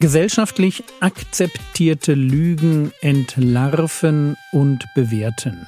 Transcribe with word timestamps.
Gesellschaftlich 0.00 0.84
akzeptierte 1.00 2.14
Lügen 2.14 2.92
entlarven 3.00 4.36
und 4.52 4.86
bewerten. 4.94 5.66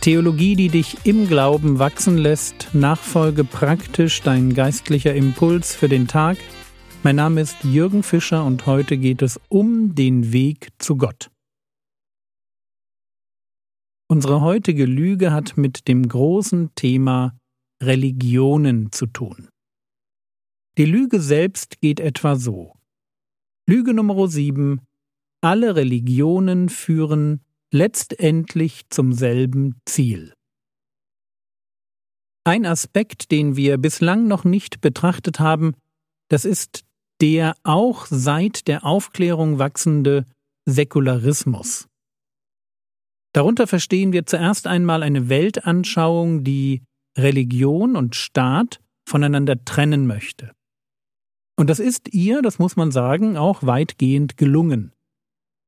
Theologie, 0.00 0.56
die 0.56 0.68
dich 0.68 0.96
im 1.04 1.28
Glauben 1.28 1.78
wachsen 1.78 2.18
lässt, 2.18 2.70
Nachfolge 2.72 3.44
praktisch 3.44 4.20
dein 4.22 4.54
geistlicher 4.54 5.14
Impuls 5.14 5.76
für 5.76 5.88
den 5.88 6.08
Tag. 6.08 6.38
Mein 7.04 7.14
Name 7.14 7.42
ist 7.42 7.62
Jürgen 7.62 8.02
Fischer 8.02 8.44
und 8.44 8.66
heute 8.66 8.96
geht 8.96 9.22
es 9.22 9.38
um 9.48 9.94
den 9.94 10.32
Weg 10.32 10.70
zu 10.78 10.96
Gott. 10.96 11.30
Unsere 14.10 14.40
heutige 14.40 14.86
Lüge 14.86 15.32
hat 15.32 15.56
mit 15.56 15.86
dem 15.86 16.08
großen 16.08 16.74
Thema 16.74 17.38
Religionen 17.80 18.90
zu 18.90 19.06
tun. 19.06 19.48
Die 20.78 20.84
Lüge 20.84 21.20
selbst 21.20 21.80
geht 21.80 22.00
etwa 22.00 22.34
so. 22.34 22.74
Lüge 23.68 23.94
Nummer 23.94 24.26
7. 24.26 24.80
Alle 25.42 25.76
Religionen 25.76 26.70
führen 26.70 27.44
letztendlich 27.72 28.82
zum 28.90 29.12
selben 29.12 29.80
Ziel. 29.86 30.34
Ein 32.42 32.66
Aspekt, 32.66 33.30
den 33.30 33.54
wir 33.54 33.78
bislang 33.78 34.26
noch 34.26 34.42
nicht 34.42 34.80
betrachtet 34.80 35.38
haben, 35.38 35.76
das 36.26 36.44
ist 36.44 36.82
der 37.20 37.54
auch 37.62 38.06
seit 38.06 38.66
der 38.66 38.84
Aufklärung 38.84 39.60
wachsende 39.60 40.26
Säkularismus. 40.66 41.89
Darunter 43.32 43.66
verstehen 43.66 44.12
wir 44.12 44.26
zuerst 44.26 44.66
einmal 44.66 45.02
eine 45.02 45.28
Weltanschauung, 45.28 46.42
die 46.42 46.82
Religion 47.16 47.96
und 47.96 48.16
Staat 48.16 48.80
voneinander 49.08 49.64
trennen 49.64 50.06
möchte. 50.06 50.52
Und 51.56 51.68
das 51.68 51.78
ist 51.78 52.12
ihr, 52.12 52.42
das 52.42 52.58
muss 52.58 52.76
man 52.76 52.90
sagen, 52.90 53.36
auch 53.36 53.62
weitgehend 53.64 54.36
gelungen. 54.36 54.92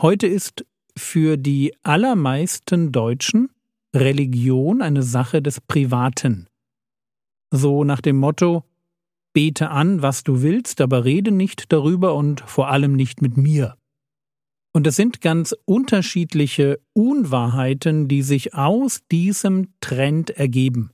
Heute 0.01 0.27
ist 0.27 0.65
für 0.97 1.37
die 1.37 1.75
allermeisten 1.83 2.93
Deutschen 2.93 3.51
Religion 3.95 4.83
eine 4.83 5.03
Sache 5.03 5.43
des 5.43 5.61
Privaten. 5.61 6.49
So 7.51 7.85
nach 7.85 8.01
dem 8.01 8.17
Motto 8.17 8.65
Bete 9.35 9.71
an, 9.71 10.03
was 10.03 10.25
du 10.25 10.43
willst, 10.43 10.81
aber 10.81 11.05
rede 11.05 11.31
nicht 11.31 11.73
darüber 11.73 12.15
und 12.15 12.41
vor 12.41 12.69
allem 12.69 12.93
nicht 12.95 13.23
mit 13.23 13.37
mir. 13.37 13.77
Und 14.75 14.87
es 14.87 14.97
sind 14.97 15.21
ganz 15.21 15.55
unterschiedliche 15.67 16.81
Unwahrheiten, 16.95 18.09
die 18.09 18.23
sich 18.23 18.55
aus 18.55 19.03
diesem 19.11 19.75
Trend 19.81 20.31
ergeben. 20.31 20.93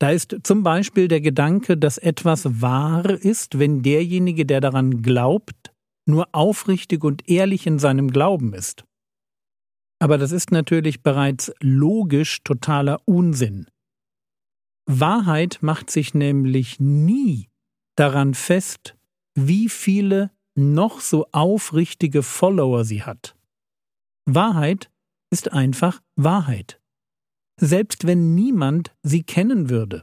Da 0.00 0.10
ist 0.10 0.36
zum 0.44 0.62
Beispiel 0.62 1.08
der 1.08 1.20
Gedanke, 1.20 1.76
dass 1.76 1.98
etwas 1.98 2.60
wahr 2.60 3.10
ist, 3.10 3.58
wenn 3.58 3.82
derjenige, 3.82 4.46
der 4.46 4.60
daran 4.60 5.02
glaubt, 5.02 5.72
nur 6.06 6.28
aufrichtig 6.32 7.04
und 7.04 7.28
ehrlich 7.28 7.66
in 7.66 7.78
seinem 7.78 8.10
Glauben 8.10 8.54
ist. 8.54 8.84
Aber 10.00 10.16
das 10.16 10.30
ist 10.30 10.52
natürlich 10.52 11.02
bereits 11.02 11.52
logisch 11.60 12.42
totaler 12.44 13.00
Unsinn. 13.04 13.66
Wahrheit 14.86 15.58
macht 15.60 15.90
sich 15.90 16.14
nämlich 16.14 16.80
nie 16.80 17.50
daran 17.96 18.34
fest, 18.34 18.96
wie 19.34 19.68
viele 19.68 20.30
noch 20.58 21.00
so 21.00 21.26
aufrichtige 21.32 22.22
Follower 22.22 22.84
sie 22.84 23.04
hat. 23.04 23.36
Wahrheit 24.26 24.90
ist 25.30 25.52
einfach 25.52 26.02
Wahrheit, 26.16 26.80
selbst 27.60 28.06
wenn 28.06 28.34
niemand 28.34 28.94
sie 29.02 29.22
kennen 29.22 29.70
würde. 29.70 30.02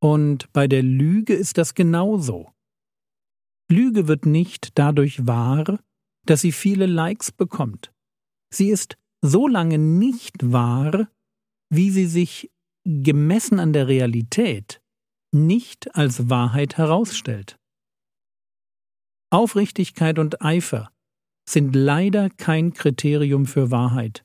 Und 0.00 0.50
bei 0.52 0.68
der 0.68 0.82
Lüge 0.82 1.34
ist 1.34 1.58
das 1.58 1.74
genauso. 1.74 2.52
Lüge 3.70 4.06
wird 4.06 4.24
nicht 4.24 4.78
dadurch 4.78 5.26
wahr, 5.26 5.80
dass 6.24 6.40
sie 6.40 6.52
viele 6.52 6.86
Likes 6.86 7.32
bekommt. 7.32 7.92
Sie 8.50 8.70
ist 8.70 8.96
so 9.20 9.48
lange 9.48 9.78
nicht 9.78 10.52
wahr, 10.52 11.10
wie 11.70 11.90
sie 11.90 12.06
sich 12.06 12.50
gemessen 12.84 13.58
an 13.58 13.72
der 13.72 13.88
Realität 13.88 14.80
nicht 15.32 15.94
als 15.94 16.30
Wahrheit 16.30 16.78
herausstellt. 16.78 17.57
Aufrichtigkeit 19.30 20.18
und 20.18 20.42
Eifer 20.42 20.90
sind 21.48 21.74
leider 21.74 22.30
kein 22.30 22.72
Kriterium 22.72 23.46
für 23.46 23.70
Wahrheit. 23.70 24.24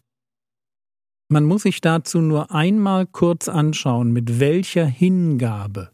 Man 1.29 1.45
muss 1.45 1.63
sich 1.63 1.81
dazu 1.81 2.19
nur 2.19 2.51
einmal 2.51 3.05
kurz 3.05 3.47
anschauen, 3.47 4.11
mit 4.11 4.39
welcher 4.39 4.85
Hingabe 4.85 5.91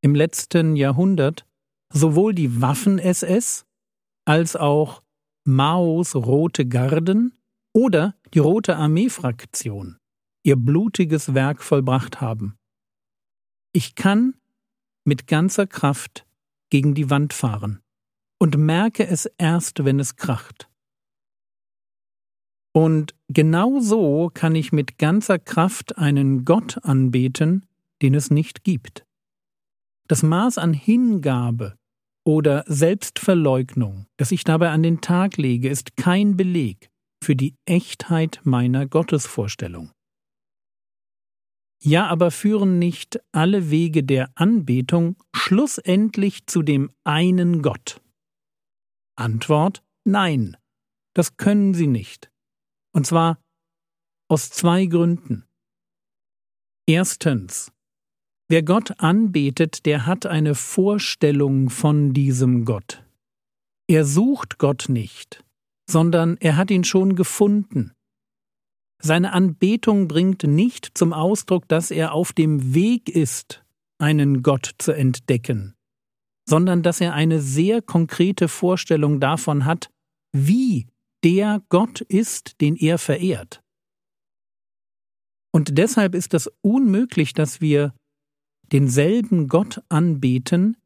im 0.00 0.14
letzten 0.14 0.76
Jahrhundert 0.76 1.46
sowohl 1.92 2.34
die 2.34 2.60
Waffen-SS 2.60 3.66
als 4.24 4.56
auch 4.56 5.02
Maos 5.44 6.14
Rote 6.14 6.66
Garden 6.66 7.34
oder 7.72 8.14
die 8.34 8.38
Rote 8.38 8.76
Armee-Fraktion 8.76 9.98
ihr 10.44 10.56
blutiges 10.56 11.34
Werk 11.34 11.62
vollbracht 11.62 12.20
haben. 12.20 12.56
Ich 13.72 13.94
kann 13.94 14.34
mit 15.04 15.26
ganzer 15.26 15.66
Kraft 15.66 16.26
gegen 16.70 16.94
die 16.94 17.10
Wand 17.10 17.32
fahren 17.32 17.80
und 18.38 18.56
merke 18.56 19.06
es 19.06 19.26
erst, 19.38 19.84
wenn 19.84 20.00
es 20.00 20.16
kracht. 20.16 20.68
Und 22.74 23.14
genau 23.28 23.80
so 23.80 24.30
kann 24.32 24.54
ich 24.54 24.72
mit 24.72 24.98
ganzer 24.98 25.38
Kraft 25.38 25.98
einen 25.98 26.44
Gott 26.44 26.78
anbeten, 26.84 27.66
den 28.02 28.14
es 28.14 28.30
nicht 28.30 28.62
gibt. 28.62 29.04
Das 30.06 30.22
Maß 30.22 30.58
an 30.58 30.74
Hingabe 30.74 31.76
oder 32.24 32.64
Selbstverleugnung, 32.66 34.06
das 34.16 34.32
ich 34.32 34.44
dabei 34.44 34.70
an 34.70 34.82
den 34.82 35.00
Tag 35.00 35.36
lege, 35.38 35.68
ist 35.68 35.96
kein 35.96 36.36
Beleg 36.36 36.90
für 37.22 37.34
die 37.34 37.56
Echtheit 37.66 38.40
meiner 38.44 38.86
Gottesvorstellung. 38.86 39.90
Ja, 41.82 42.06
aber 42.06 42.30
führen 42.30 42.78
nicht 42.78 43.20
alle 43.32 43.70
Wege 43.70 44.02
der 44.02 44.30
Anbetung 44.34 45.16
schlussendlich 45.34 46.46
zu 46.46 46.62
dem 46.62 46.90
einen 47.04 47.62
Gott? 47.62 48.00
Antwort 49.18 49.82
Nein, 50.04 50.56
das 51.14 51.36
können 51.36 51.74
sie 51.74 51.86
nicht. 51.86 52.30
Und 52.92 53.06
zwar 53.06 53.38
aus 54.28 54.50
zwei 54.50 54.86
Gründen. 54.86 55.44
Erstens, 56.86 57.70
wer 58.48 58.62
Gott 58.62 58.98
anbetet, 59.00 59.84
der 59.84 60.06
hat 60.06 60.24
eine 60.24 60.54
Vorstellung 60.54 61.68
von 61.68 62.14
diesem 62.14 62.64
Gott. 62.64 63.04
Er 63.86 64.06
sucht 64.06 64.58
Gott 64.58 64.86
nicht, 64.88 65.44
sondern 65.90 66.36
er 66.38 66.56
hat 66.56 66.70
ihn 66.70 66.84
schon 66.84 67.14
gefunden. 67.14 67.92
Seine 69.02 69.32
Anbetung 69.32 70.08
bringt 70.08 70.44
nicht 70.44 70.92
zum 70.94 71.12
Ausdruck, 71.12 71.68
dass 71.68 71.90
er 71.90 72.12
auf 72.12 72.32
dem 72.32 72.74
Weg 72.74 73.08
ist, 73.08 73.62
einen 73.98 74.42
Gott 74.42 74.74
zu 74.78 74.92
entdecken 74.92 75.77
sondern 76.48 76.82
dass 76.82 77.02
er 77.02 77.12
eine 77.12 77.40
sehr 77.40 77.82
konkrete 77.82 78.48
Vorstellung 78.48 79.20
davon 79.20 79.66
hat, 79.66 79.90
wie 80.32 80.86
der 81.22 81.62
Gott 81.68 82.00
ist, 82.00 82.60
den 82.62 82.74
er 82.74 82.96
verehrt. 82.96 83.62
Und 85.52 85.76
deshalb 85.76 86.14
ist 86.14 86.32
es 86.32 86.50
unmöglich, 86.62 87.34
dass 87.34 87.60
wir 87.60 87.92
denselben 88.72 89.48
Gott 89.48 89.82
anbeten, 89.90 90.78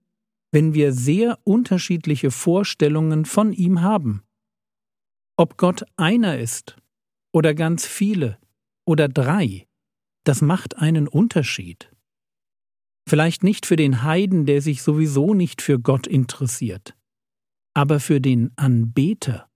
wenn 0.50 0.74
wir 0.74 0.92
sehr 0.92 1.38
unterschiedliche 1.44 2.32
Vorstellungen 2.32 3.24
von 3.24 3.52
ihm 3.52 3.82
haben. 3.82 4.24
Ob 5.36 5.58
Gott 5.58 5.84
einer 5.96 6.38
ist 6.38 6.76
oder 7.32 7.54
ganz 7.54 7.86
viele 7.86 8.38
oder 8.84 9.08
drei, 9.08 9.68
das 10.24 10.42
macht 10.42 10.78
einen 10.78 11.06
Unterschied. 11.06 11.91
Vielleicht 13.08 13.42
nicht 13.42 13.66
für 13.66 13.76
den 13.76 14.02
Heiden, 14.02 14.46
der 14.46 14.62
sich 14.62 14.82
sowieso 14.82 15.34
nicht 15.34 15.62
für 15.62 15.78
Gott 15.78 16.06
interessiert, 16.06 16.96
aber 17.74 18.00
für 18.00 18.20
den 18.20 18.52
Anbeter. 18.56 19.48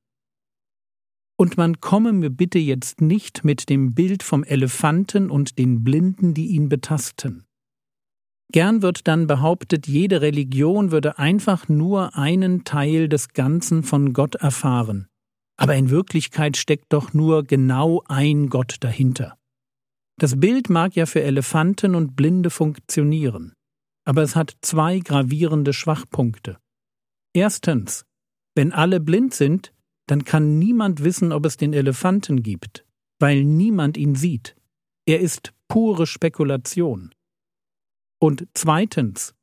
Und 1.38 1.56
man 1.56 1.80
komme 1.80 2.12
mir 2.12 2.30
bitte 2.30 2.58
jetzt 2.58 3.00
nicht 3.00 3.44
mit 3.44 3.68
dem 3.68 3.94
Bild 3.94 4.22
vom 4.22 4.42
Elefanten 4.42 5.30
und 5.30 5.58
den 5.58 5.84
Blinden, 5.84 6.32
die 6.32 6.46
ihn 6.46 6.68
betasten. 6.68 7.44
Gern 8.52 8.80
wird 8.80 9.06
dann 9.08 9.26
behauptet, 9.26 9.86
jede 9.86 10.22
Religion 10.22 10.92
würde 10.92 11.18
einfach 11.18 11.68
nur 11.68 12.16
einen 12.16 12.64
Teil 12.64 13.08
des 13.08 13.28
Ganzen 13.32 13.82
von 13.82 14.12
Gott 14.12 14.36
erfahren. 14.36 15.08
Aber 15.58 15.74
in 15.74 15.90
Wirklichkeit 15.90 16.56
steckt 16.56 16.92
doch 16.92 17.12
nur 17.12 17.42
genau 17.42 18.02
ein 18.08 18.48
Gott 18.48 18.76
dahinter. 18.80 19.36
Das 20.18 20.40
Bild 20.40 20.70
mag 20.70 20.96
ja 20.96 21.06
für 21.06 21.22
Elefanten 21.22 21.94
und 21.94 22.16
Blinde 22.16 22.50
funktionieren, 22.50 23.52
aber 24.04 24.22
es 24.22 24.34
hat 24.34 24.56
zwei 24.62 24.98
gravierende 24.98 25.72
Schwachpunkte. 25.72 26.58
Erstens, 27.34 28.06
wenn 28.54 28.72
alle 28.72 29.00
blind 29.00 29.34
sind, 29.34 29.74
dann 30.06 30.24
kann 30.24 30.58
niemand 30.58 31.04
wissen, 31.04 31.32
ob 31.32 31.44
es 31.44 31.56
den 31.56 31.72
Elefanten 31.72 32.42
gibt. 32.42 32.86
weil 33.18 33.44
niemand 33.44 33.96
ihn 33.96 34.14
sieht. 34.14 34.56
Er 35.06 35.20
ist 35.20 35.52
pure 35.68 36.06
Spekulation. 36.06 37.14
Und 38.20 38.46
zweitens, 38.54 39.34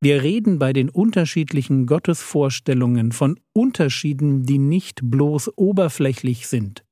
wir 0.00 0.22
reden 0.22 0.58
bei 0.58 0.72
den 0.72 0.88
unterschiedlichen 0.88 1.86
Gottesvorstellungen 1.86 3.12
von 3.12 3.38
Unterschieden, 3.52 4.42
die 4.44 4.58
nicht 4.58 5.00
bloß 5.02 5.56
oberflächlich 5.56 6.48
sind, 6.48 6.84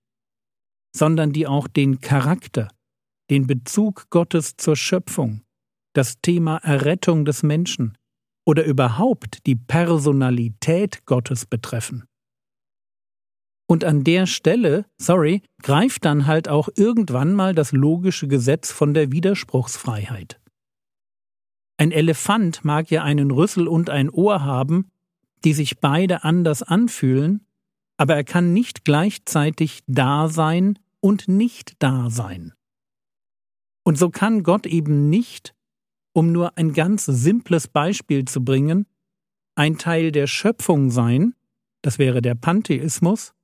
sondern 0.95 1.33
die 1.33 1.47
auch 1.47 1.69
den 1.69 2.01
Charakter, 2.01 2.69
den 3.31 3.47
Bezug 3.47 4.11
Gottes 4.11 4.57
zur 4.57 4.77
Schöpfung, 4.77 5.43
das 5.95 6.21
Thema 6.21 6.59
Errettung 6.59 7.25
des 7.25 7.43
Menschen 7.43 7.97
oder 8.45 8.65
überhaupt 8.65 9.47
die 9.47 9.57
Personalität 9.57 11.05
Gottes 11.07 11.47
betreffen. 11.47 12.05
Und 13.69 13.85
an 13.85 14.03
der 14.03 14.27
Stelle, 14.27 14.85
sorry, 14.99 15.43
greift 15.63 16.05
dann 16.05 16.27
halt 16.27 16.49
auch 16.49 16.69
irgendwann 16.75 17.35
mal 17.35 17.55
das 17.55 17.71
logische 17.71 18.27
Gesetz 18.27 18.73
von 18.73 18.95
der 18.95 19.13
Widerspruchsfreiheit. 19.13 20.41
Ein 21.77 21.93
Elefant 21.93 22.65
mag 22.65 22.91
ja 22.91 23.05
einen 23.05 23.31
Rüssel 23.31 23.69
und 23.69 23.89
ein 23.89 24.11
Ohr 24.11 24.45
haben, 24.45 24.91
die 25.45 25.53
sich 25.53 25.79
beide 25.79 26.25
anders 26.25 26.65
anfühlen, 26.65 27.47
aber 28.01 28.15
er 28.15 28.25
kann 28.25 28.55
nicht 28.55 28.87
gleichzeitig 28.87 29.83
da 29.87 30.31
sein 30.31 30.79
und 31.01 31.29
nicht 31.29 31.75
da 31.81 32.09
sein. 32.09 32.55
Und 33.85 33.99
so 33.99 34.09
kann 34.09 34.43
Gott 34.43 34.65
eben 34.65 35.11
nicht, 35.11 35.55
um 36.15 36.33
nur 36.33 36.57
ein 36.57 36.73
ganz 36.73 37.05
simples 37.05 37.69
Beispiel 37.69 38.25
zu 38.25 38.43
bringen, 38.43 38.87
ein 39.55 39.77
Teil 39.77 40.13
der 40.13 40.27
Schöpfung 40.29 40.91
sein, 40.91 41.35
das 41.83 41.99
wäre 41.99 42.23
der 42.23 42.35
Pantheismus, 42.35 43.35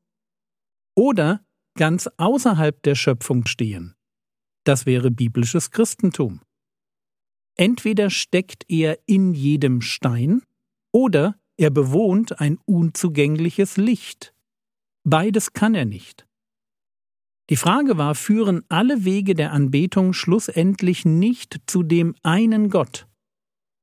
oder 0.97 1.45
ganz 1.77 2.09
außerhalb 2.17 2.83
der 2.83 2.95
Schöpfung 2.95 3.45
stehen, 3.45 3.95
das 4.65 4.87
wäre 4.87 5.11
biblisches 5.11 5.71
Christentum. 5.71 6.41
Entweder 7.57 8.09
steckt 8.09 8.65
er 8.71 9.01
in 9.05 9.35
jedem 9.35 9.83
Stein 9.83 10.41
oder 10.93 11.39
er 11.59 11.69
bewohnt 11.69 12.41
ein 12.41 12.59
unzugängliches 12.65 13.77
Licht. 13.77 14.33
Beides 15.09 15.53
kann 15.53 15.75
er 15.75 15.85
nicht. 15.85 16.27
Die 17.49 17.57
Frage 17.57 17.97
war, 17.97 18.15
führen 18.15 18.65
alle 18.69 19.05
Wege 19.05 19.35
der 19.35 19.53
Anbetung 19.53 20.13
schlussendlich 20.13 21.05
nicht 21.05 21.61
zu 21.67 21.83
dem 21.83 22.17
einen 22.23 22.71
Gott? 22.71 23.07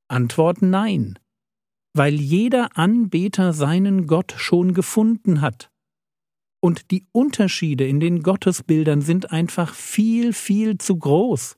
Antwort 0.08 0.60
nein, 0.60 1.18
weil 1.96 2.14
jeder 2.14 2.76
Anbeter 2.76 3.54
seinen 3.54 4.06
Gott 4.06 4.34
schon 4.36 4.74
gefunden 4.74 5.40
hat. 5.40 5.70
Und 6.62 6.90
die 6.90 7.06
Unterschiede 7.12 7.86
in 7.86 8.00
den 8.00 8.22
Gottesbildern 8.22 9.00
sind 9.00 9.32
einfach 9.32 9.74
viel, 9.74 10.32
viel 10.32 10.76
zu 10.78 10.98
groß. 10.98 11.56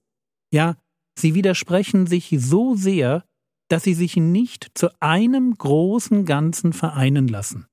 Ja, 0.53 0.77
Sie 1.19 1.35
widersprechen 1.35 2.07
sich 2.07 2.35
so 2.39 2.75
sehr, 2.75 3.25
dass 3.69 3.85
sie 3.85 3.95
sich 3.95 4.17
nicht 4.17 4.71
zu 4.75 4.91
einem 5.01 5.55
großen 5.57 6.25
Ganzen 6.25 6.73
vereinen 6.73 7.27
lassen. 7.27 7.67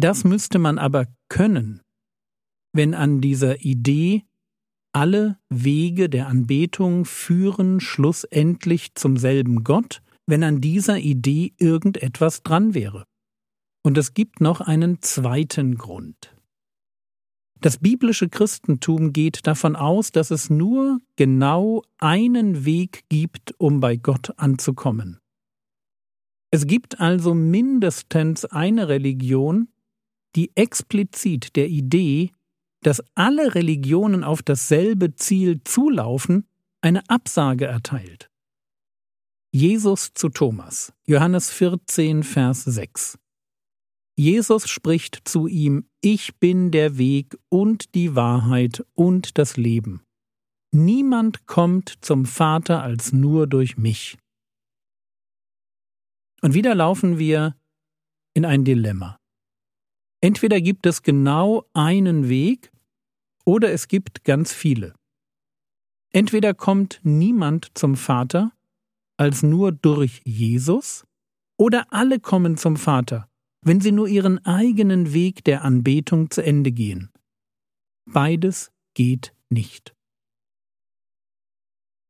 Das 0.00 0.22
müsste 0.22 0.60
man 0.60 0.78
aber 0.78 1.06
können, 1.28 1.82
wenn 2.72 2.94
an 2.94 3.20
dieser 3.20 3.62
Idee 3.62 4.22
alle 4.92 5.40
Wege 5.48 6.08
der 6.08 6.28
Anbetung 6.28 7.04
führen 7.04 7.80
schlussendlich 7.80 8.94
zum 8.94 9.16
selben 9.16 9.64
Gott, 9.64 10.00
wenn 10.24 10.44
an 10.44 10.60
dieser 10.60 10.98
Idee 10.98 11.52
irgendetwas 11.58 12.44
dran 12.44 12.74
wäre. 12.74 13.06
Und 13.82 13.98
es 13.98 14.14
gibt 14.14 14.40
noch 14.40 14.60
einen 14.60 15.02
zweiten 15.02 15.74
Grund. 15.74 16.32
Das 17.60 17.78
biblische 17.78 18.28
Christentum 18.28 19.12
geht 19.12 19.48
davon 19.48 19.74
aus, 19.74 20.12
dass 20.12 20.30
es 20.30 20.48
nur 20.48 21.00
genau 21.16 21.82
einen 21.98 22.64
Weg 22.64 23.02
gibt, 23.08 23.52
um 23.58 23.80
bei 23.80 23.96
Gott 23.96 24.32
anzukommen. 24.38 25.18
Es 26.52 26.68
gibt 26.68 27.00
also 27.00 27.34
mindestens 27.34 28.44
eine 28.44 28.88
Religion, 28.88 29.68
die 30.36 30.50
explizit 30.54 31.56
der 31.56 31.68
Idee, 31.68 32.30
dass 32.82 33.02
alle 33.14 33.54
Religionen 33.54 34.24
auf 34.24 34.42
dasselbe 34.42 35.14
Ziel 35.14 35.62
zulaufen, 35.64 36.46
eine 36.80 37.08
Absage 37.08 37.66
erteilt. 37.66 38.30
Jesus 39.50 40.12
zu 40.14 40.28
Thomas, 40.28 40.92
Johannes 41.06 41.50
14, 41.50 42.22
Vers 42.22 42.64
6. 42.64 43.18
Jesus 44.16 44.68
spricht 44.68 45.28
zu 45.28 45.46
ihm, 45.46 45.88
Ich 46.00 46.36
bin 46.38 46.70
der 46.70 46.98
Weg 46.98 47.38
und 47.48 47.94
die 47.94 48.14
Wahrheit 48.14 48.84
und 48.94 49.38
das 49.38 49.56
Leben. 49.56 50.02
Niemand 50.70 51.46
kommt 51.46 51.94
zum 52.00 52.26
Vater 52.26 52.82
als 52.82 53.12
nur 53.12 53.46
durch 53.46 53.78
mich. 53.78 54.18
Und 56.42 56.54
wieder 56.54 56.74
laufen 56.74 57.18
wir 57.18 57.56
in 58.34 58.44
ein 58.44 58.64
Dilemma. 58.64 59.17
Entweder 60.20 60.60
gibt 60.60 60.86
es 60.86 61.02
genau 61.02 61.64
einen 61.74 62.28
Weg 62.28 62.72
oder 63.44 63.70
es 63.72 63.88
gibt 63.88 64.24
ganz 64.24 64.52
viele. 64.52 64.94
Entweder 66.10 66.54
kommt 66.54 67.00
niemand 67.02 67.70
zum 67.74 67.96
Vater 67.96 68.52
als 69.16 69.42
nur 69.42 69.72
durch 69.72 70.22
Jesus 70.24 71.04
oder 71.56 71.92
alle 71.92 72.20
kommen 72.20 72.56
zum 72.56 72.76
Vater 72.76 73.28
wenn 73.62 73.80
sie 73.80 73.92
nur 73.92 74.08
ihren 74.08 74.44
eigenen 74.44 75.12
Weg 75.12 75.44
der 75.44 75.62
Anbetung 75.64 76.30
zu 76.30 76.42
Ende 76.42 76.72
gehen. 76.72 77.10
Beides 78.06 78.70
geht 78.94 79.34
nicht. 79.50 79.94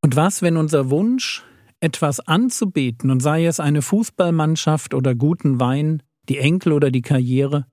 Und 0.02 0.16
was, 0.16 0.42
wenn 0.42 0.56
unser 0.56 0.90
Wunsch, 0.90 1.44
etwas 1.80 2.20
anzubeten, 2.20 3.10
und 3.10 3.20
sei 3.20 3.46
es 3.46 3.60
eine 3.60 3.82
Fußballmannschaft 3.82 4.94
oder 4.94 5.14
guten 5.14 5.60
Wein, 5.60 6.02
die 6.28 6.38
Enkel 6.38 6.72
oder 6.72 6.90
die 6.90 7.02
Karriere, 7.02 7.66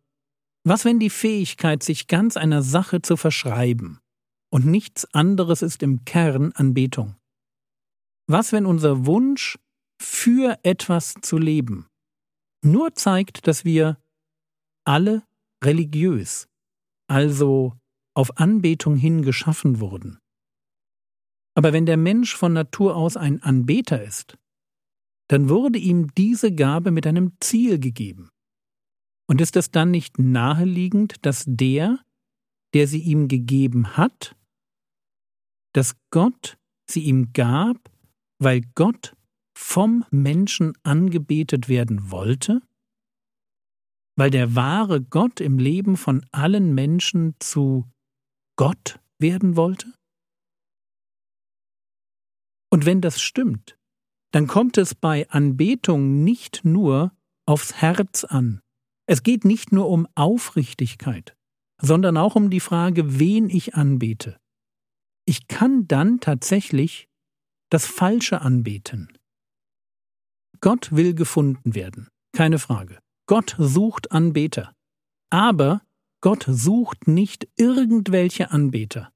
was, 0.66 0.84
wenn 0.84 1.00
die 1.00 1.10
Fähigkeit, 1.10 1.84
sich 1.84 2.08
ganz 2.08 2.36
einer 2.36 2.62
Sache 2.62 3.02
zu 3.02 3.16
verschreiben, 3.16 4.00
und 4.50 4.66
nichts 4.66 5.06
anderes 5.14 5.62
ist 5.62 5.84
im 5.84 6.06
Kern 6.06 6.52
Anbetung? 6.54 7.16
Was, 8.28 8.52
wenn 8.52 8.66
unser 8.66 9.06
Wunsch, 9.06 9.58
für 10.02 10.60
etwas 10.64 11.16
zu 11.22 11.38
leben, 11.38 11.88
nur 12.62 12.96
zeigt, 12.96 13.48
dass 13.48 13.64
wir 13.64 13.98
alle 14.86 15.24
religiös, 15.64 16.48
also 17.08 17.74
auf 18.14 18.38
Anbetung 18.38 18.96
hin 18.96 19.22
geschaffen 19.22 19.80
wurden. 19.80 20.20
Aber 21.56 21.74
wenn 21.74 21.86
der 21.86 21.98
Mensch 21.98 22.36
von 22.36 22.54
Natur 22.54 22.96
aus 22.96 23.18
ein 23.18 23.42
Anbeter 23.42 24.04
ist, 24.04 24.38
dann 25.28 25.50
wurde 25.50 25.80
ihm 25.80 26.14
diese 26.16 26.54
Gabe 26.54 26.92
mit 26.92 27.08
einem 27.08 27.34
Ziel 27.40 27.80
gegeben. 27.80 28.30
Und 29.28 29.42
ist 29.42 29.56
es 29.56 29.72
dann 29.72 29.92
nicht 29.92 30.20
naheliegend, 30.20 31.26
dass 31.26 31.46
der, 31.48 32.00
der 32.74 32.88
sie 32.88 33.02
ihm 33.02 33.28
gegeben 33.28 33.98
hat, 33.98 34.36
dass 35.74 35.96
Gott 36.12 36.58
sie 36.90 37.02
ihm 37.02 37.34
gab, 37.34 37.92
weil 38.40 38.62
Gott 38.76 39.16
vom 39.58 40.06
Menschen 40.12 40.74
angebetet 40.84 41.70
werden 41.70 42.12
wollte? 42.12 42.62
Weil 44.18 44.30
der 44.30 44.56
wahre 44.56 45.02
Gott 45.02 45.42
im 45.42 45.58
Leben 45.58 45.98
von 45.98 46.26
allen 46.32 46.74
Menschen 46.74 47.36
zu 47.40 47.90
Gott 48.58 49.00
werden 49.20 49.56
wollte? 49.58 49.94
Und 52.72 52.86
wenn 52.86 53.02
das 53.02 53.22
stimmt, 53.22 53.78
dann 54.32 54.48
kommt 54.48 54.78
es 54.78 54.96
bei 54.96 55.30
Anbetung 55.30 56.24
nicht 56.24 56.66
nur 56.66 57.16
aufs 57.46 57.76
Herz 57.76 58.24
an. 58.26 58.62
Es 59.08 59.24
geht 59.24 59.46
nicht 59.46 59.72
nur 59.72 59.90
um 59.90 60.08
Aufrichtigkeit, 60.16 61.36
sondern 61.82 62.18
auch 62.18 62.36
um 62.36 62.50
die 62.50 62.60
Frage, 62.60 63.20
wen 63.20 63.50
ich 63.50 63.76
anbete. 63.76 64.40
Ich 65.26 65.48
kann 65.48 65.88
dann 65.88 66.20
tatsächlich 66.20 67.08
das 67.70 67.86
Falsche 67.86 68.42
anbeten. 68.42 69.18
Gott 70.62 70.96
will 70.96 71.14
gefunden 71.14 71.76
werden, 71.76 72.10
keine 72.32 72.60
Frage. 72.60 73.00
Gott 73.28 73.56
sucht 73.58 74.12
Anbeter. 74.12 74.74
Aber 75.32 75.82
Gott 76.22 76.46
sucht 76.48 77.08
nicht 77.08 77.48
irgendwelche 77.56 78.52
Anbeter. 78.52 79.12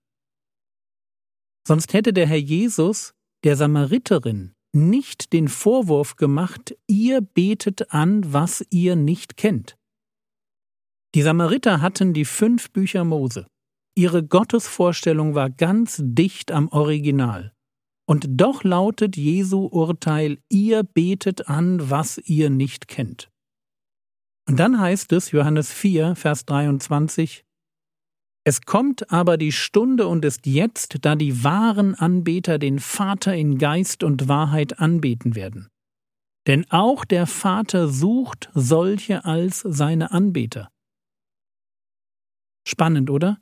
Sonst 1.68 1.94
hätte 1.94 2.14
der 2.14 2.28
Herr 2.28 2.38
Jesus 2.38 3.14
der 3.44 3.56
Samariterin 3.56 4.56
nicht 4.74 5.34
den 5.34 5.48
Vorwurf 5.48 6.16
gemacht, 6.16 6.76
ihr 6.88 7.22
betet 7.22 7.92
an, 7.92 8.34
was 8.34 8.66
ihr 8.70 8.96
nicht 8.96 9.38
kennt. 9.38 9.78
Die 11.16 11.22
Samariter 11.22 11.82
hatten 11.82 12.14
die 12.14 12.26
fünf 12.26 12.72
Bücher 12.72 13.04
Mose. 13.04 13.48
Ihre 13.96 14.24
Gottesvorstellung 14.24 15.34
war 15.36 15.50
ganz 15.50 16.00
dicht 16.04 16.52
am 16.52 16.70
Original. 16.70 17.54
Und 18.08 18.28
doch 18.30 18.64
lautet 18.64 19.18
Jesu 19.18 19.66
Urteil, 19.66 20.40
ihr 20.50 20.84
betet 20.84 21.48
an, 21.48 21.90
was 21.90 22.18
ihr 22.18 22.50
nicht 22.50 22.88
kennt. 22.88 23.30
Und 24.48 24.60
dann 24.60 24.80
heißt 24.80 25.12
es, 25.14 25.32
Johannes 25.32 25.72
4, 25.72 26.16
Vers 26.16 26.46
23, 26.46 27.44
Es 28.46 28.62
kommt 28.62 29.12
aber 29.12 29.38
die 29.38 29.52
Stunde 29.52 30.08
und 30.08 30.24
ist 30.26 30.46
jetzt, 30.46 30.98
da 31.02 31.16
die 31.16 31.44
wahren 31.44 31.94
Anbeter 31.96 32.58
den 32.58 32.80
Vater 32.80 33.36
in 33.36 33.58
Geist 33.58 34.04
und 34.04 34.28
Wahrheit 34.28 34.80
anbeten 34.80 35.36
werden. 35.36 35.70
Denn 36.48 36.66
auch 36.72 37.06
der 37.06 37.28
Vater 37.28 37.90
sucht 37.90 38.50
solche 38.54 39.26
als 39.26 39.60
seine 39.60 40.12
Anbeter. 40.12 40.70
Spannend, 42.66 43.10
oder? 43.10 43.40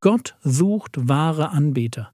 Gott 0.00 0.36
sucht 0.42 1.08
wahre 1.08 1.48
Anbeter. 1.48 2.12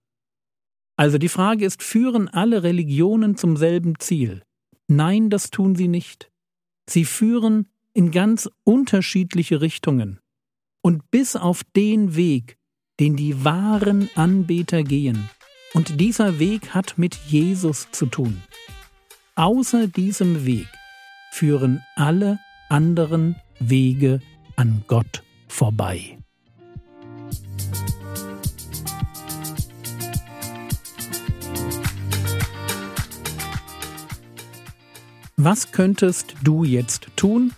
Also 0.97 1.19
die 1.19 1.29
Frage 1.29 1.65
ist, 1.65 1.83
führen 1.83 2.29
alle 2.29 2.63
Religionen 2.63 3.37
zum 3.37 3.57
selben 3.57 3.99
Ziel? 3.99 4.43
Nein, 4.87 5.29
das 5.31 5.51
tun 5.51 5.75
sie 5.75 5.89
nicht. 5.89 6.31
Sie 6.89 7.05
führen 7.05 7.69
in 7.93 8.11
ganz 8.11 8.49
unterschiedliche 8.65 9.61
Richtungen. 9.61 10.21
Und 10.83 11.11
bis 11.11 11.37
auf 11.37 11.63
den 11.77 12.17
Weg, 12.17 12.57
den 13.01 13.17
die 13.17 13.45
wahren 13.45 14.09
Anbeter 14.15 14.83
gehen. 14.83 15.29
Und 15.75 16.01
dieser 16.01 16.39
Weg 16.39 16.75
hat 16.75 16.99
mit 16.99 17.15
Jesus 17.29 17.89
zu 17.93 18.07
tun. 18.07 18.43
Außer 19.35 19.87
diesem 19.87 20.45
Weg 20.45 20.67
führen 21.33 21.83
alle 21.97 22.39
anderen 22.69 23.37
Wege 23.59 24.21
an 24.57 24.85
Gott 24.87 25.23
vorbei. 25.49 26.19
Was 35.37 35.73
könntest 35.73 36.35
du 36.43 36.65
jetzt 36.65 37.09
tun? 37.17 37.53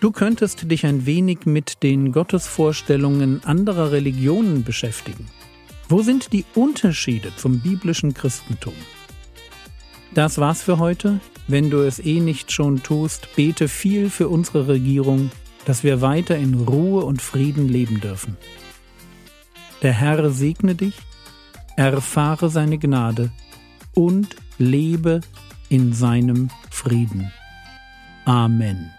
Du 0.00 0.12
könntest 0.12 0.70
dich 0.70 0.86
ein 0.86 1.04
wenig 1.04 1.44
mit 1.44 1.82
den 1.82 2.10
Gottesvorstellungen 2.12 3.44
anderer 3.44 3.92
Religionen 3.92 4.64
beschäftigen. 4.64 5.26
Wo 5.90 6.00
sind 6.00 6.32
die 6.32 6.46
Unterschiede 6.54 7.32
zum 7.36 7.60
biblischen 7.60 8.14
Christentum? 8.14 8.72
Das 10.14 10.38
war's 10.38 10.62
für 10.62 10.78
heute. 10.78 11.20
Wenn 11.48 11.68
du 11.68 11.80
es 11.80 11.98
eh 11.98 12.20
nicht 12.20 12.50
schon 12.50 12.82
tust, 12.82 13.28
bete 13.36 13.68
viel 13.68 14.08
für 14.08 14.28
unsere 14.28 14.68
Regierung, 14.68 15.30
dass 15.66 15.84
wir 15.84 16.00
weiter 16.00 16.36
in 16.36 16.54
Ruhe 16.54 17.04
und 17.04 17.20
Frieden 17.20 17.68
leben 17.68 18.00
dürfen. 18.00 18.38
Der 19.82 19.92
Herr 19.92 20.30
segne 20.30 20.74
dich, 20.74 20.94
erfahre 21.76 22.48
seine 22.48 22.78
Gnade 22.78 23.30
und 23.94 24.36
lebe 24.58 25.20
in 25.68 25.92
seinem 25.92 26.48
Frieden. 26.70 27.30
Amen. 28.24 28.92